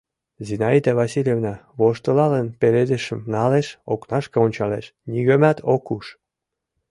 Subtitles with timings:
[0.47, 6.05] Зинаида Васильевна, воштылалын, пеледышым налеш, окнашке ончалеш, нигӧмат ок уж.